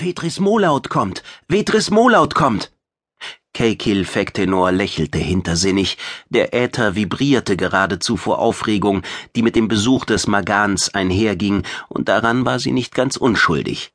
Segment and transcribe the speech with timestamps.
[0.00, 1.24] Vetris Molaut kommt!
[1.48, 2.70] Vetris Molaut kommt!
[3.52, 9.02] Keikil Fektenor lächelte hintersinnig, der Äther vibrierte geradezu vor Aufregung,
[9.34, 13.92] die mit dem Besuch des Magans einherging, und daran war sie nicht ganz unschuldig.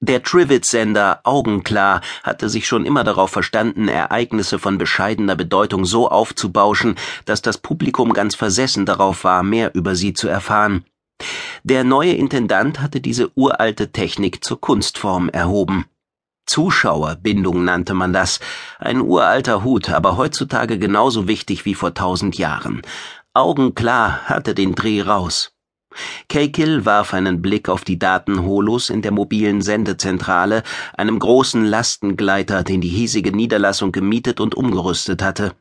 [0.00, 6.96] Der Trivet-Sender Augenklar hatte sich schon immer darauf verstanden, Ereignisse von bescheidener Bedeutung so aufzubauschen,
[7.24, 10.84] dass das Publikum ganz versessen darauf war, mehr über sie zu erfahren.
[11.64, 15.86] Der neue Intendant hatte diese uralte Technik zur Kunstform erhoben.
[16.46, 18.38] Zuschauerbindung nannte man das.
[18.78, 22.82] Ein uralter Hut, aber heutzutage genauso wichtig wie vor tausend Jahren.
[23.34, 25.52] Augenklar hatte den Dreh raus.
[26.28, 30.62] Keikil warf einen Blick auf die Datenholos in der mobilen Sendezentrale,
[30.96, 35.54] einem großen Lastengleiter, den die hiesige Niederlassung gemietet und umgerüstet hatte.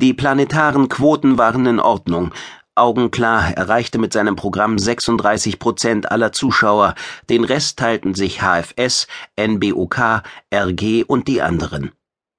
[0.00, 2.32] Die planetaren Quoten waren in Ordnung,
[2.78, 6.94] Augenklar erreichte mit seinem Programm 36 Prozent aller Zuschauer,
[7.28, 9.06] den Rest teilten sich HFS,
[9.38, 10.22] NBOK,
[10.54, 11.92] RG und die anderen.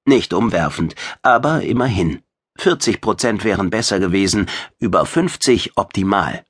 [0.04, 2.22] Nicht umwerfend, aber immerhin.
[2.58, 4.46] 40 Prozent wären besser gewesen,
[4.78, 6.44] über 50 optimal.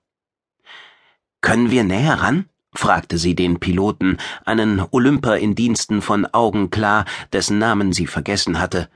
[1.41, 2.47] Können wir näher ran?
[2.73, 8.89] fragte sie den Piloten, einen Olymper in Diensten von Augenklar, dessen Namen sie vergessen hatte.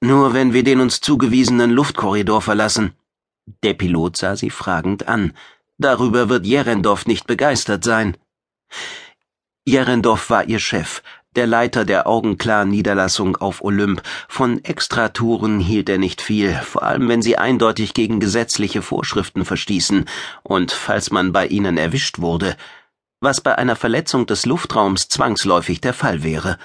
[0.00, 2.94] Nur wenn wir den uns zugewiesenen Luftkorridor verlassen.
[3.62, 5.32] Der Pilot sah sie fragend an.
[5.78, 8.16] Darüber wird Jerendorf nicht begeistert sein.
[9.64, 11.02] Jerendorf war ihr Chef,
[11.34, 14.02] der Leiter der Augenklar-Niederlassung auf Olymp.
[14.28, 20.06] Von Extratouren hielt er nicht viel, vor allem wenn sie eindeutig gegen gesetzliche Vorschriften verstießen
[20.42, 22.56] und falls man bei ihnen erwischt wurde,
[23.20, 26.58] was bei einer Verletzung des Luftraums zwangsläufig der Fall wäre.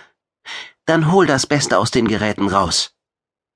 [0.85, 2.96] Dann hol das Beste aus den Geräten raus.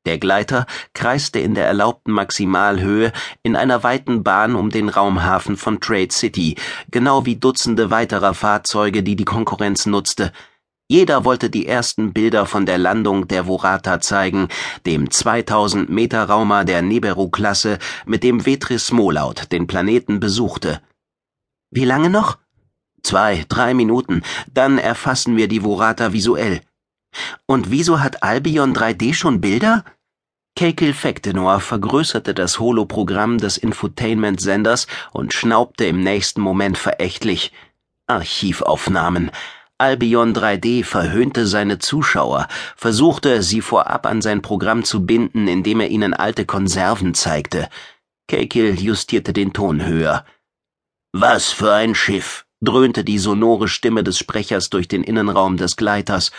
[0.05, 3.11] Der Gleiter kreiste in der erlaubten Maximalhöhe
[3.43, 6.55] in einer weiten Bahn um den Raumhafen von Trade City,
[6.89, 10.31] genau wie Dutzende weiterer Fahrzeuge, die die Konkurrenz nutzte.
[10.87, 14.49] Jeder wollte die ersten Bilder von der Landung der Vorata zeigen,
[14.85, 20.81] dem 2000 Meter Raumer der Neberu-Klasse, mit dem Vetris Molaut den Planeten besuchte.
[21.69, 22.39] Wie lange noch?
[23.03, 24.23] Zwei, drei Minuten,
[24.53, 26.61] dann erfassen wir die Vorata visuell.
[27.45, 29.83] Und wieso hat Albion 3D schon Bilder?
[30.55, 37.51] Keikil Fektenor vergrößerte das Holoprogramm des Infotainment-Senders und schnaubte im nächsten Moment verächtlich.
[38.07, 39.31] Archivaufnahmen.
[39.77, 45.87] Albion 3D verhöhnte seine Zuschauer, versuchte, sie vorab an sein Programm zu binden, indem er
[45.87, 47.67] ihnen alte Konserven zeigte.
[48.27, 50.23] Keikil justierte den Ton höher.
[51.13, 52.45] Was für ein Schiff!
[52.61, 56.31] Dröhnte die sonore Stimme des Sprechers durch den Innenraum des Gleiters.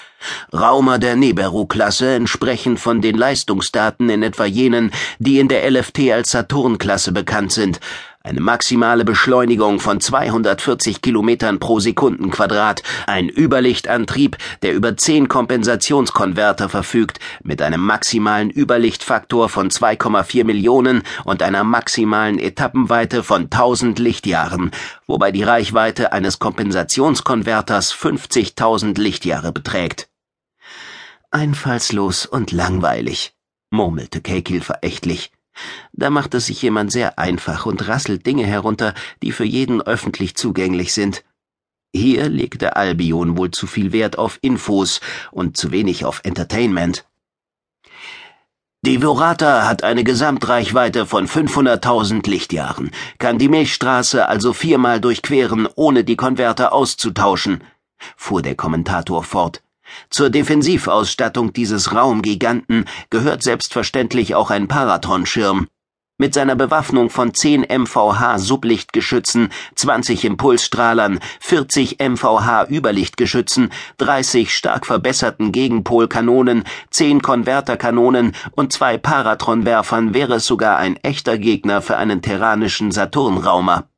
[0.52, 6.30] Raumer der Neberu-Klasse entsprechend von den Leistungsdaten in etwa jenen, die in der LFT als
[6.30, 7.80] Saturn-Klasse bekannt sind
[8.24, 17.18] eine maximale Beschleunigung von 240 Kilometern pro Sekundenquadrat, ein Überlichtantrieb, der über 10 Kompensationskonverter verfügt,
[17.42, 24.70] mit einem maximalen Überlichtfaktor von 2,4 Millionen und einer maximalen Etappenweite von 1000 Lichtjahren,
[25.06, 30.08] wobei die Reichweite eines Kompensationskonverters 50.000 Lichtjahre beträgt.
[31.30, 33.34] Einfallslos und langweilig,
[33.70, 35.32] murmelte Keikil verächtlich.
[35.92, 40.34] Da macht es sich jemand sehr einfach und rasselt Dinge herunter, die für jeden öffentlich
[40.34, 41.24] zugänglich sind.
[41.94, 47.04] Hier legte Albion wohl zu viel Wert auf Infos und zu wenig auf Entertainment.
[48.84, 56.02] Die Vorata hat eine Gesamtreichweite von 500.000 Lichtjahren, kann die Milchstraße also viermal durchqueren, ohne
[56.02, 57.62] die Konverter auszutauschen,
[58.16, 59.62] fuhr der Kommentator fort.
[60.10, 65.68] Zur Defensivausstattung dieses Raumgiganten gehört selbstverständlich auch ein Paratronschirm.
[66.18, 75.50] Mit seiner Bewaffnung von 10 MVH Sublichtgeschützen, 20 Impulsstrahlern, 40 MVH Überlichtgeschützen, 30 stark verbesserten
[75.50, 82.92] Gegenpolkanonen, 10 Konverterkanonen und zwei Paratronwerfern wäre es sogar ein echter Gegner für einen terranischen
[82.92, 83.88] Saturnraumer.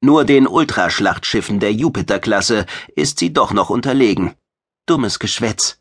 [0.00, 2.64] Nur den Ultraschlachtschiffen der Jupiter-Klasse
[2.96, 4.34] ist sie doch noch unterlegen.
[4.86, 5.78] Dummes Geschwätz.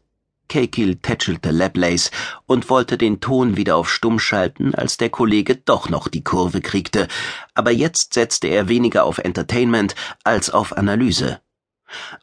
[0.48, 2.12] Keikil tätschelte Laplace
[2.46, 6.62] und wollte den Ton wieder auf Stumm schalten, als der Kollege doch noch die Kurve
[6.62, 7.08] kriegte,
[7.56, 11.42] aber jetzt setzte er weniger auf Entertainment als auf Analyse.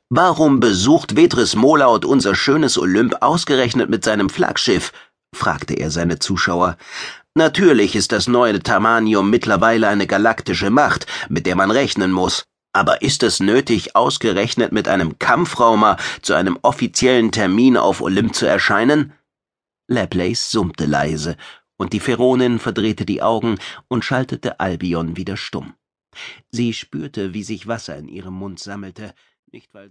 [0.09, 4.93] Warum besucht Vetris Molaut unser schönes Olymp ausgerechnet mit seinem Flaggschiff?
[5.35, 6.77] fragte er seine Zuschauer.
[7.35, 12.45] Natürlich ist das neue Tamanium mittlerweile eine galaktische Macht, mit der man rechnen muss.
[12.79, 18.47] Aber ist es nötig, ausgerechnet mit einem Kampfraumer zu einem offiziellen Termin auf Olymp zu
[18.47, 19.15] erscheinen?
[19.89, 21.37] Laplace summte leise,
[21.77, 23.59] und die Feronin verdrehte die Augen
[23.89, 25.75] und schaltete Albion wieder stumm.
[26.53, 29.13] Sie spürte, wie sich Wasser in ihrem Mund sammelte,
[29.51, 29.87] nicht weil sie